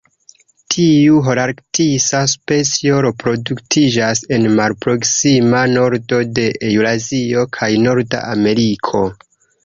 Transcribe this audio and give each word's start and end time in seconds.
Tiu 0.73 1.17
holarktisa 1.25 2.21
specio 2.31 3.01
reproduktiĝas 3.05 4.21
en 4.37 4.47
malproksima 4.59 5.61
nordo 5.75 6.21
de 6.39 6.45
Eŭrazio 6.71 7.45
kaj 7.59 7.69
Norda 7.85 8.23
Ameriko. 8.31 9.03